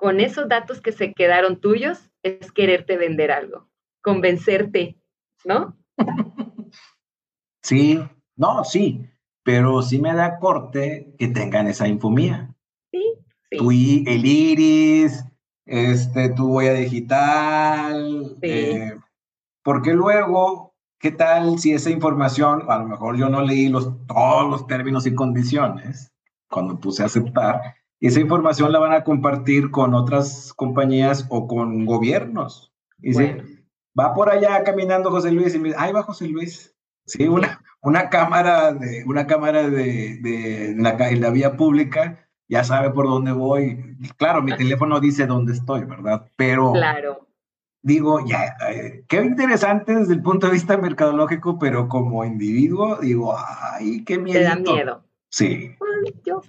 con 0.04 0.20
esos 0.20 0.50
datos 0.50 0.82
que 0.82 0.92
se 0.92 1.14
quedaron 1.14 1.62
tuyos 1.62 2.10
es 2.22 2.52
quererte 2.52 2.98
vender 2.98 3.32
algo, 3.32 3.70
convencerte, 4.02 4.98
¿no? 5.46 5.78
Sí, 7.62 7.98
no, 8.36 8.64
sí, 8.64 9.08
pero 9.42 9.80
sí 9.80 9.98
me 9.98 10.12
da 10.12 10.38
corte 10.38 11.14
que 11.18 11.28
tengan 11.28 11.68
esa 11.68 11.88
infomía. 11.88 12.54
Sí, 12.90 13.02
sí. 13.50 14.04
el 14.06 14.26
iris, 14.26 15.24
este, 15.64 16.28
tu 16.34 16.52
huella 16.52 16.74
digital, 16.74 18.36
sí. 18.42 18.50
Eh, 18.50 18.98
porque 19.62 19.94
luego, 19.94 20.74
¿qué 20.98 21.12
tal 21.12 21.58
si 21.58 21.72
esa 21.72 21.88
información, 21.88 22.64
a 22.68 22.76
lo 22.76 22.84
mejor 22.88 23.16
yo 23.16 23.30
no 23.30 23.40
leí 23.40 23.70
los, 23.70 23.90
todos 24.06 24.50
los 24.50 24.66
términos 24.66 25.06
y 25.06 25.14
condiciones 25.14 26.12
cuando 26.50 26.78
puse 26.78 27.02
a 27.02 27.06
aceptar, 27.06 27.74
esa 28.06 28.20
información 28.20 28.72
la 28.72 28.78
van 28.78 28.92
a 28.92 29.04
compartir 29.04 29.70
con 29.70 29.94
otras 29.94 30.52
compañías 30.54 31.26
o 31.28 31.46
con 31.46 31.84
gobiernos? 31.86 32.72
Y 33.02 33.12
va 33.98 34.14
por 34.14 34.30
allá 34.30 34.62
caminando 34.64 35.10
José 35.10 35.32
Luis 35.32 35.54
y 35.54 35.58
me 35.58 35.68
dice, 35.68 35.80
ahí 35.80 35.92
va 35.92 36.02
José 36.02 36.28
Luis. 36.28 36.74
Sí, 37.06 37.28
una, 37.28 37.62
una 37.82 38.08
cámara, 38.08 38.72
de, 38.72 39.04
una 39.06 39.26
cámara 39.26 39.68
de, 39.68 40.18
de, 40.22 40.74
la, 40.76 40.96
en 41.10 41.20
la 41.20 41.30
vía 41.30 41.56
pública 41.56 42.28
ya 42.48 42.64
sabe 42.64 42.90
por 42.90 43.06
dónde 43.06 43.32
voy. 43.32 43.96
Claro, 44.16 44.42
mi 44.42 44.56
teléfono 44.56 45.00
dice 45.00 45.26
dónde 45.26 45.52
estoy, 45.52 45.84
¿verdad? 45.84 46.28
Pero 46.36 46.72
claro 46.72 47.24
digo, 47.84 48.26
ya, 48.26 48.56
eh, 48.70 49.04
qué 49.06 49.22
interesante 49.22 49.94
desde 49.94 50.14
el 50.14 50.22
punto 50.22 50.46
de 50.46 50.54
vista 50.54 50.76
mercadológico, 50.78 51.58
pero 51.58 51.86
como 51.86 52.24
individuo, 52.24 52.96
digo, 52.96 53.36
ay, 53.36 54.02
qué 54.04 54.18
miedo. 54.18 54.38
Te 54.38 54.44
da 54.44 54.56
miedo. 54.56 55.04
Sí. 55.34 55.74
yo 56.24 56.40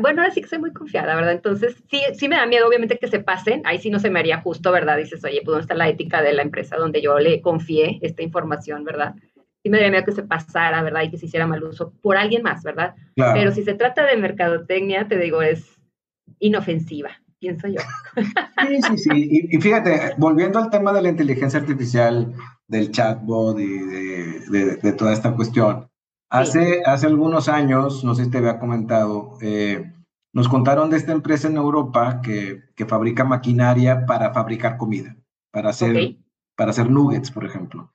bueno, 0.00 0.20
ahora 0.20 0.30
sí 0.30 0.42
que 0.42 0.48
soy 0.48 0.58
muy 0.58 0.70
confiada, 0.74 1.14
¿verdad? 1.14 1.32
Entonces, 1.32 1.74
sí, 1.90 2.02
sí 2.18 2.28
me 2.28 2.36
da 2.36 2.44
miedo, 2.44 2.68
obviamente, 2.68 2.98
que 2.98 3.08
se 3.08 3.18
pasen. 3.18 3.62
Ahí 3.64 3.78
sí 3.78 3.88
no 3.88 3.98
se 3.98 4.10
me 4.10 4.18
haría 4.18 4.42
justo, 4.42 4.70
¿verdad? 4.72 4.98
Dices, 4.98 5.24
oye, 5.24 5.40
pues, 5.42 5.46
¿dónde 5.46 5.62
está 5.62 5.74
la 5.74 5.88
ética 5.88 6.20
de 6.20 6.34
la 6.34 6.42
empresa 6.42 6.76
donde 6.76 7.00
yo 7.00 7.18
le 7.18 7.40
confié 7.40 7.98
esta 8.02 8.22
información, 8.22 8.84
¿verdad? 8.84 9.14
Sí 9.62 9.70
me 9.70 9.78
daría 9.78 9.90
miedo 9.90 10.04
que 10.04 10.12
se 10.12 10.22
pasara, 10.22 10.82
¿verdad? 10.82 11.04
Y 11.04 11.10
que 11.10 11.16
se 11.16 11.24
hiciera 11.24 11.46
mal 11.46 11.64
uso 11.64 11.94
por 12.02 12.18
alguien 12.18 12.42
más, 12.42 12.62
¿verdad? 12.62 12.94
Pero 13.14 13.52
si 13.52 13.62
se 13.62 13.72
trata 13.72 14.04
de 14.04 14.18
mercadotecnia, 14.18 15.08
te 15.08 15.16
digo, 15.16 15.40
es 15.40 15.80
inofensiva 16.38 17.12
pienso 17.38 17.68
yo. 17.68 17.80
Sí, 18.66 18.82
sí, 18.82 18.98
sí. 18.98 19.48
Y, 19.50 19.60
fíjate, 19.60 20.14
volviendo 20.16 20.58
al 20.58 20.70
tema 20.70 20.92
de 20.92 21.02
la 21.02 21.10
inteligencia 21.10 21.60
artificial, 21.60 22.32
del 22.66 22.90
chatbot 22.90 23.58
y 23.60 23.78
de, 24.48 24.92
toda 24.96 25.12
esta 25.12 25.34
cuestión, 25.34 25.88
hace, 26.40 26.82
hace 26.84 27.06
algunos 27.06 27.48
años, 27.48 28.04
no 28.04 28.14
sé 28.14 28.24
si 28.24 28.30
te 28.30 28.38
había 28.38 28.58
comentado, 28.58 29.38
eh, 29.40 29.92
nos 30.32 30.48
contaron 30.48 30.90
de 30.90 30.96
esta 30.96 31.12
empresa 31.12 31.48
en 31.48 31.56
Europa 31.56 32.20
que, 32.22 32.64
que 32.74 32.86
fabrica 32.86 33.24
maquinaria 33.24 34.06
para 34.06 34.32
fabricar 34.32 34.76
comida, 34.76 35.16
para 35.50 35.70
hacer, 35.70 36.16
para 36.56 36.70
hacer 36.70 36.90
nuggets, 36.90 37.30
por 37.30 37.44
ejemplo. 37.44 37.92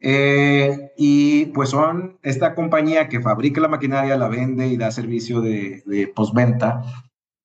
Eh, 0.00 0.92
y 0.98 1.46
pues 1.46 1.70
son 1.70 2.18
esta 2.22 2.54
compañía 2.54 3.08
que 3.08 3.20
fabrica 3.20 3.60
la 3.60 3.68
maquinaria, 3.68 4.16
la 4.16 4.28
vende 4.28 4.66
y 4.66 4.76
da 4.76 4.90
servicio 4.90 5.40
de, 5.40 5.82
de 5.86 6.08
postventa 6.08 6.82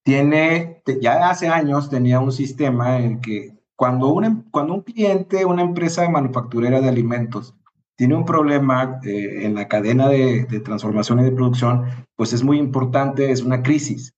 tiene, 0.02 0.82
ya 1.00 1.30
hace 1.30 1.48
años 1.48 1.90
tenía 1.90 2.20
un 2.20 2.32
sistema 2.32 2.98
en 2.98 3.20
que 3.20 3.56
cuando 3.76 4.08
un, 4.08 4.24
em, 4.24 4.42
cuando 4.50 4.74
un 4.74 4.82
cliente, 4.82 5.44
una 5.44 5.62
empresa 5.62 6.08
manufacturera 6.08 6.80
de 6.80 6.88
alimentos, 6.88 7.54
tiene 8.00 8.14
un 8.14 8.24
problema 8.24 8.98
eh, 9.04 9.44
en 9.44 9.54
la 9.54 9.68
cadena 9.68 10.08
de, 10.08 10.46
transformación 10.64 11.20
y 11.20 11.24
de 11.24 11.32
producción, 11.32 11.84
pues 12.16 12.32
es 12.32 12.42
muy 12.42 12.56
importante, 12.56 13.30
es 13.30 13.42
una 13.42 13.62
crisis. 13.62 14.14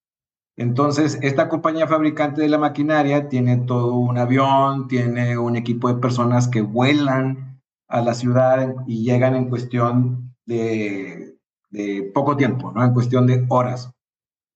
Entonces, 0.56 1.18
esta 1.20 1.48
compañía 1.48 1.88
fabricante 1.88 2.42
de 2.42 2.48
la 2.48 2.58
maquinaria 2.58 3.28
tiene 3.28 3.56
todo 3.56 3.96
un 3.96 4.18
avión, 4.18 4.86
tiene 4.86 5.36
un 5.36 5.56
equipo 5.56 5.88
de 5.88 6.00
personas 6.00 6.46
que 6.46 6.60
vuelan 6.60 7.60
a 7.88 8.02
la 8.02 8.14
ciudad 8.14 8.72
y 8.86 9.02
llegan 9.02 9.34
en 9.34 9.48
cuestión 9.48 10.32
de, 10.46 11.36
de 11.70 12.08
poco 12.14 12.36
tiempo, 12.36 12.70
¿no? 12.70 12.84
En 12.84 12.94
cuestión 12.94 13.26
de 13.26 13.44
horas. 13.48 13.92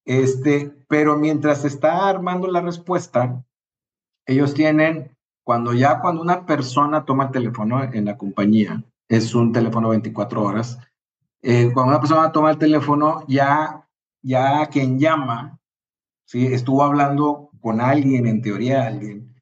Este, 0.04 0.72
pero 0.86 1.18
mientras 1.18 1.62
se 1.62 1.66
está 1.66 2.08
armando 2.08 2.46
la 2.46 2.60
respuesta, 2.60 3.44
ellos 4.24 4.54
tienen, 4.54 5.16
cuando 5.42 5.72
ya 5.72 5.98
cuando 5.98 6.22
una 6.22 6.46
persona 6.46 7.04
toma 7.04 7.24
el 7.24 7.32
teléfono 7.32 7.82
en 7.82 8.04
la 8.04 8.16
compañía, 8.16 8.84
es 9.08 9.34
un 9.34 9.52
teléfono 9.52 9.90
24 9.90 10.42
horas, 10.42 10.78
eh, 11.42 11.70
cuando 11.72 11.92
una 11.92 12.00
persona 12.00 12.32
toma 12.32 12.50
el 12.50 12.58
teléfono, 12.58 13.24
ya, 13.28 13.86
ya 14.22 14.66
quien 14.66 14.98
llama, 14.98 15.60
¿sí? 16.24 16.46
estuvo 16.46 16.82
hablando 16.82 17.50
con 17.60 17.80
alguien, 17.80 18.26
en 18.26 18.42
teoría 18.42 18.86
alguien, 18.86 19.34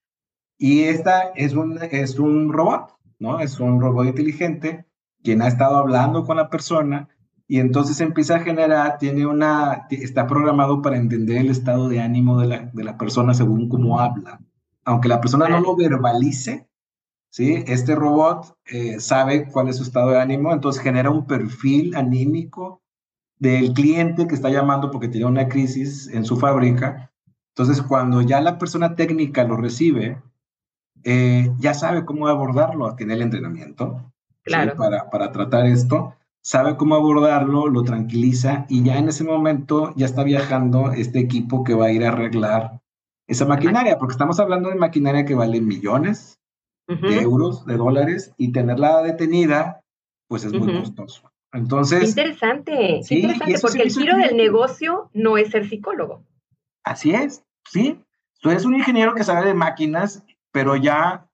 y 0.58 0.82
esta 0.84 1.32
es 1.34 1.54
un, 1.54 1.78
es 1.90 2.18
un 2.18 2.52
robot, 2.52 2.96
¿no? 3.18 3.40
Es 3.40 3.58
un 3.60 3.80
robot 3.80 4.06
inteligente 4.06 4.86
quien 5.22 5.42
ha 5.42 5.48
estado 5.48 5.76
hablando 5.76 6.24
con 6.24 6.36
la 6.36 6.48
persona 6.50 7.08
y 7.46 7.58
entonces 7.60 8.00
empieza 8.00 8.36
a 8.36 8.40
generar, 8.40 8.98
tiene 8.98 9.26
una, 9.26 9.86
está 9.90 10.26
programado 10.26 10.80
para 10.80 10.96
entender 10.96 11.38
el 11.38 11.50
estado 11.50 11.88
de 11.88 12.00
ánimo 12.00 12.40
de 12.40 12.46
la, 12.46 12.70
de 12.72 12.84
la 12.84 12.96
persona 12.96 13.34
según 13.34 13.68
cómo 13.68 14.00
habla. 14.00 14.40
Aunque 14.84 15.08
la 15.08 15.20
persona 15.20 15.48
no 15.48 15.60
lo 15.60 15.76
verbalice, 15.76 16.68
¿sí? 17.34 17.64
Este 17.66 17.96
robot 17.96 18.56
eh, 18.66 19.00
sabe 19.00 19.48
cuál 19.50 19.68
es 19.68 19.78
su 19.78 19.82
estado 19.82 20.10
de 20.10 20.20
ánimo, 20.20 20.52
entonces 20.52 20.80
genera 20.80 21.10
un 21.10 21.26
perfil 21.26 21.96
anímico 21.96 22.80
del 23.40 23.72
cliente 23.72 24.28
que 24.28 24.36
está 24.36 24.50
llamando 24.50 24.92
porque 24.92 25.08
tiene 25.08 25.26
una 25.26 25.48
crisis 25.48 26.06
en 26.06 26.24
su 26.24 26.36
fábrica. 26.36 27.10
Entonces, 27.48 27.82
cuando 27.82 28.22
ya 28.22 28.40
la 28.40 28.56
persona 28.56 28.94
técnica 28.94 29.42
lo 29.42 29.56
recibe, 29.56 30.22
eh, 31.02 31.50
ya 31.58 31.74
sabe 31.74 32.04
cómo 32.04 32.28
abordarlo, 32.28 32.94
tiene 32.94 33.14
el 33.14 33.22
entrenamiento 33.22 34.12
claro. 34.44 34.76
para, 34.76 35.10
para 35.10 35.32
tratar 35.32 35.66
esto, 35.66 36.14
sabe 36.40 36.76
cómo 36.76 36.94
abordarlo, 36.94 37.66
lo 37.66 37.82
tranquiliza 37.82 38.64
y 38.68 38.84
ya 38.84 38.96
en 38.96 39.08
ese 39.08 39.24
momento 39.24 39.92
ya 39.96 40.06
está 40.06 40.22
viajando 40.22 40.92
este 40.92 41.18
equipo 41.18 41.64
que 41.64 41.74
va 41.74 41.86
a 41.86 41.92
ir 41.92 42.04
a 42.04 42.10
arreglar 42.10 42.80
esa 43.26 43.44
maquinaria, 43.44 43.98
porque 43.98 44.12
estamos 44.12 44.38
hablando 44.38 44.68
de 44.68 44.76
maquinaria 44.76 45.24
que 45.24 45.34
vale 45.34 45.60
millones, 45.60 46.38
de 46.86 47.22
euros, 47.22 47.64
de 47.66 47.76
dólares, 47.76 48.32
y 48.36 48.52
tenerla 48.52 49.02
detenida, 49.02 49.82
pues 50.28 50.44
es 50.44 50.52
muy 50.52 50.80
costoso. 50.80 51.30
Entonces. 51.52 52.08
Interesante, 52.08 53.00
interesante, 53.08 53.58
porque 53.62 53.82
el 53.82 53.90
giro 53.90 54.16
del 54.16 54.36
negocio 54.36 55.10
no 55.14 55.38
es 55.38 55.50
ser 55.50 55.68
psicólogo. 55.68 56.24
Así 56.84 57.12
es, 57.12 57.44
sí. 57.70 58.00
Tú 58.40 58.50
eres 58.50 58.64
un 58.64 58.74
ingeniero 58.74 59.14
que 59.14 59.24
sabe 59.24 59.46
de 59.46 59.54
máquinas, 59.54 60.24
pero 60.52 60.76
ya 60.76 61.30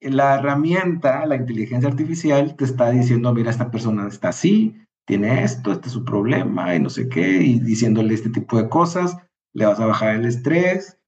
la 0.00 0.34
herramienta, 0.34 1.24
la 1.24 1.36
inteligencia 1.36 1.88
artificial, 1.88 2.56
te 2.56 2.64
está 2.64 2.90
diciendo, 2.90 3.32
mira, 3.32 3.50
esta 3.50 3.70
persona 3.70 4.06
está 4.06 4.28
así, 4.28 4.76
tiene 5.06 5.44
esto, 5.44 5.72
este 5.72 5.86
es 5.86 5.92
su 5.92 6.04
problema, 6.04 6.74
y 6.74 6.80
no 6.80 6.90
sé 6.90 7.08
qué, 7.08 7.42
y 7.42 7.60
diciéndole 7.60 8.14
este 8.14 8.30
tipo 8.30 8.58
de 8.60 8.68
cosas, 8.68 9.16
le 9.54 9.66
vas 9.66 9.80
a 9.80 9.86
bajar 9.86 10.16
el 10.16 10.26
estrés, 10.26 10.98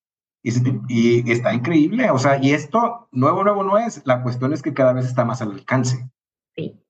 y, 0.89 1.31
está 1.31 1.53
increíble, 1.53 2.11
o 2.11 2.19
sea, 2.19 2.39
y 2.41 2.53
esto 2.53 3.09
nuevo, 3.11 3.43
nuevo 3.43 3.65
no 3.65 3.79
es, 3.79 4.03
la 4.05 4.23
cuestión 4.23 4.53
es 4.53 4.63
que 4.63 4.75
cada 4.75 4.93
vez 4.93 5.07
está 5.07 5.25
más 5.25 5.43
al 5.43 5.53
alcance. 5.53 6.09
Sí. 6.55 6.81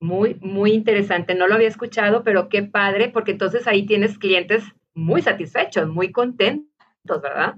Muy, 0.00 0.38
muy 0.40 0.72
interesante. 0.72 1.34
No 1.34 1.46
lo 1.46 1.54
había 1.54 1.68
escuchado, 1.68 2.24
pero 2.24 2.48
qué 2.48 2.62
padre, 2.62 3.08
porque 3.08 3.32
entonces 3.32 3.66
ahí 3.66 3.86
tienes 3.86 4.18
clientes 4.18 4.64
muy 4.94 5.22
satisfechos, 5.22 5.88
muy 5.88 6.10
contentos, 6.10 7.22
¿verdad? 7.22 7.56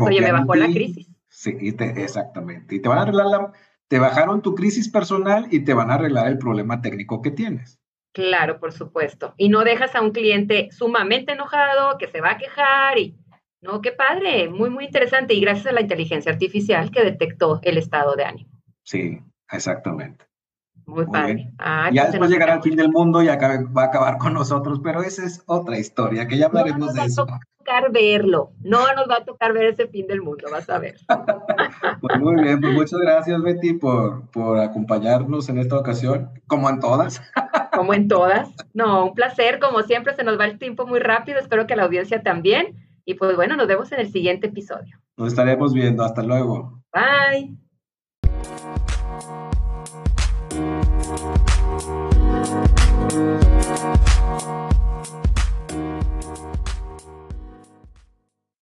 Oye, 0.00 0.20
me 0.20 0.32
bajó 0.32 0.54
la 0.54 0.66
crisis. 0.66 1.08
Sí, 1.28 1.56
exactamente. 1.60 2.76
Y 2.76 2.80
te 2.80 2.88
van 2.88 2.98
a 2.98 3.02
arreglar 3.02 3.26
la, 3.26 3.52
te 3.88 3.98
bajaron 3.98 4.42
tu 4.42 4.54
crisis 4.54 4.88
personal 4.88 5.46
y 5.50 5.60
te 5.60 5.74
van 5.74 5.90
a 5.90 5.94
arreglar 5.94 6.28
el 6.28 6.38
problema 6.38 6.80
técnico 6.80 7.22
que 7.22 7.30
tienes. 7.30 7.78
Claro, 8.12 8.58
por 8.58 8.72
supuesto. 8.72 9.34
Y 9.36 9.50
no 9.50 9.62
dejas 9.62 9.94
a 9.94 10.00
un 10.00 10.10
cliente 10.10 10.70
sumamente 10.72 11.32
enojado 11.32 11.98
que 11.98 12.08
se 12.08 12.22
va 12.22 12.32
a 12.32 12.38
quejar 12.38 12.98
y 12.98 13.14
no, 13.66 13.80
qué 13.82 13.92
padre, 13.92 14.48
muy, 14.48 14.70
muy 14.70 14.84
interesante. 14.84 15.34
Y 15.34 15.40
gracias 15.40 15.66
a 15.66 15.72
la 15.72 15.80
inteligencia 15.80 16.32
artificial 16.32 16.90
que 16.90 17.04
detectó 17.04 17.60
el 17.62 17.78
estado 17.78 18.14
de 18.16 18.24
ánimo. 18.24 18.50
Sí, 18.82 19.20
exactamente. 19.50 20.24
Muy, 20.86 21.04
padre. 21.06 21.50
Ah, 21.58 21.90
ya 21.92 22.06
después 22.06 22.30
llegará 22.30 22.54
el 22.54 22.62
fin 22.62 22.76
del 22.76 22.90
mundo 22.92 23.20
y 23.20 23.26
va 23.26 23.32
a 23.82 23.84
acabar 23.86 24.18
con 24.18 24.34
nosotros, 24.34 24.80
pero 24.82 25.02
esa 25.02 25.24
es 25.24 25.42
otra 25.46 25.78
historia, 25.78 26.28
que 26.28 26.38
ya 26.38 26.46
hablaremos 26.46 26.94
de 26.94 27.04
eso. 27.04 27.26
No 27.26 27.32
nos 27.32 27.32
va 27.32 27.36
a 27.36 27.58
tocar 27.58 27.92
verlo, 27.92 28.52
no 28.60 28.78
nos 28.94 29.10
va 29.10 29.16
a 29.16 29.24
tocar 29.24 29.52
ver 29.52 29.64
ese 29.64 29.88
fin 29.88 30.06
del 30.06 30.22
mundo, 30.22 30.46
vas 30.52 30.70
a 30.70 30.78
ver. 30.78 30.94
pues 32.00 32.20
muy 32.20 32.40
bien, 32.40 32.60
pues 32.60 32.72
muchas 32.72 33.00
gracias 33.00 33.42
Betty 33.42 33.72
por, 33.72 34.30
por 34.30 34.60
acompañarnos 34.60 35.48
en 35.48 35.58
esta 35.58 35.76
ocasión, 35.76 36.30
como 36.46 36.70
en 36.70 36.78
todas. 36.78 37.20
como 37.74 37.92
en 37.92 38.06
todas. 38.06 38.48
No, 38.72 39.06
un 39.06 39.14
placer, 39.14 39.58
como 39.58 39.82
siempre 39.82 40.14
se 40.14 40.22
nos 40.22 40.38
va 40.38 40.44
el 40.44 40.58
tiempo 40.58 40.86
muy 40.86 41.00
rápido, 41.00 41.40
espero 41.40 41.66
que 41.66 41.74
la 41.74 41.82
audiencia 41.82 42.22
también. 42.22 42.85
Y 43.08 43.14
pues 43.14 43.36
bueno, 43.36 43.56
nos 43.56 43.68
vemos 43.68 43.90
en 43.92 44.00
el 44.00 44.10
siguiente 44.10 44.48
episodio. 44.48 45.00
Nos 45.16 45.28
estaremos 45.28 45.72
viendo. 45.72 46.04
Hasta 46.04 46.22
luego. 46.22 46.82
Bye. 46.92 47.56